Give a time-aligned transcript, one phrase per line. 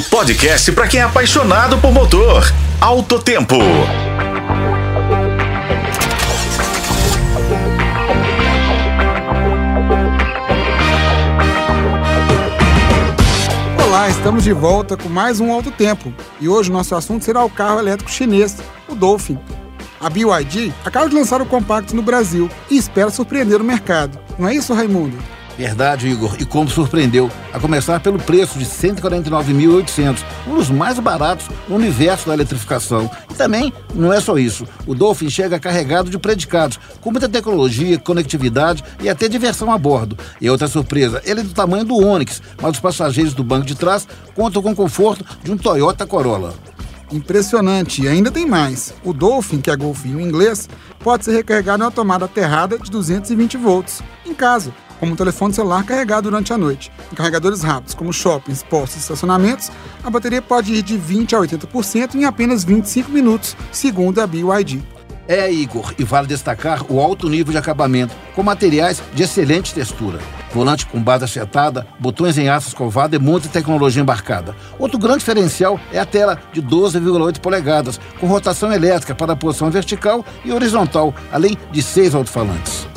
[0.00, 2.42] O podcast para quem é apaixonado por motor.
[2.80, 3.56] Alto Tempo.
[13.84, 16.14] Olá, estamos de volta com mais um Alto Tempo.
[16.40, 18.56] E hoje nosso assunto será o carro elétrico chinês,
[18.88, 19.38] o Dolphin.
[20.00, 24.18] A BYD acaba de lançar o compacto no Brasil e espera surpreender o mercado.
[24.38, 25.18] Não é isso, Raimundo?
[25.56, 26.36] Verdade, Igor.
[26.38, 32.28] E como surpreendeu, a começar pelo preço de 149.800, um dos mais baratos no universo
[32.28, 33.10] da eletrificação.
[33.30, 34.66] E também não é só isso.
[34.86, 40.16] O Dolphin chega carregado de predicados, com muita tecnologia, conectividade e até diversão a bordo.
[40.40, 43.74] E outra surpresa, ele é do tamanho do Onix, mas os passageiros do banco de
[43.74, 46.54] trás contam com o conforto de um Toyota Corolla.
[47.12, 48.94] Impressionante, e ainda tem mais.
[49.04, 50.68] O Dolphin, que é golfinho em inglês,
[51.00, 55.52] pode ser recarregado em uma tomada aterrada de 220 volts, em casa, como um telefone
[55.54, 56.92] celular carregado durante a noite.
[57.10, 59.72] Em carregadores rápidos, como shoppings, postos e estacionamentos,
[60.04, 64.80] a bateria pode ir de 20 a 80% em apenas 25 minutos, segundo a BYD.
[65.26, 70.18] É, Igor, e vale destacar o alto nível de acabamento, com materiais de excelente textura.
[70.52, 74.56] Volante com base achetada, botões em aço escovado e muita tecnologia embarcada.
[74.76, 79.70] Outro grande diferencial é a tela de 12,8 polegadas, com rotação elétrica para a posição
[79.70, 82.89] vertical e horizontal, além de seis alto-falantes.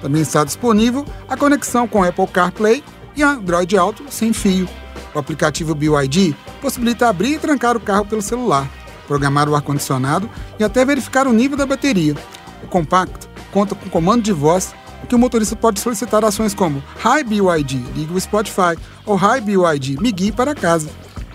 [0.00, 2.82] Também está disponível a conexão com Apple CarPlay
[3.16, 4.68] e Android Auto sem fio.
[5.14, 8.68] O aplicativo BYD possibilita abrir e trancar o carro pelo celular,
[9.06, 12.14] programar o ar-condicionado e até verificar o nível da bateria.
[12.62, 14.72] O compacto conta com comando de voz
[15.10, 20.00] que o motorista pode solicitar ações como Hi BYD, ligue o Spotify ou Hi BYD,
[20.00, 20.88] me guie para casa.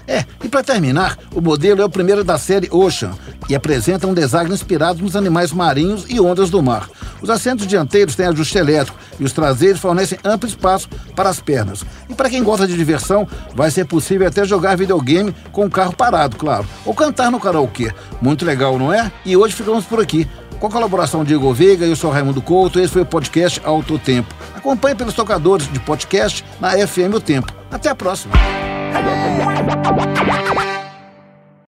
[0.07, 3.11] É, e para terminar, o modelo é o primeiro da série Ocean
[3.49, 6.87] e apresenta um design inspirado nos animais marinhos e ondas do mar.
[7.21, 11.83] Os assentos dianteiros têm ajuste elétrico e os traseiros fornecem amplo espaço para as pernas.
[12.09, 15.95] E para quem gosta de diversão, vai ser possível até jogar videogame com o carro
[15.95, 17.91] parado, claro, ou cantar no karaokê.
[18.21, 19.11] Muito legal, não é?
[19.25, 20.27] E hoje ficamos por aqui.
[20.59, 23.99] Com a colaboração de Igor Veiga, eu sou Raimundo Couto, esse foi o podcast Alto
[23.99, 24.33] Tempo.
[24.55, 27.53] Acompanhe pelos tocadores de podcast na FM O Tempo.
[27.69, 28.33] Até a próxima.